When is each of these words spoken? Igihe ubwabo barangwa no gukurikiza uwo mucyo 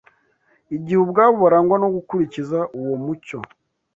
Igihe 0.75 0.99
ubwabo 1.05 1.35
barangwa 1.43 1.75
no 1.83 1.87
gukurikiza 1.95 2.59
uwo 2.79 2.95
mucyo 3.03 3.37